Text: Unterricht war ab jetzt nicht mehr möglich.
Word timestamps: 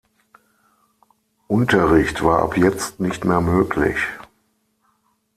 Unterricht 1.47 2.23
war 2.23 2.41
ab 2.41 2.57
jetzt 2.57 2.99
nicht 2.99 3.23
mehr 3.23 3.39
möglich. 3.39 3.97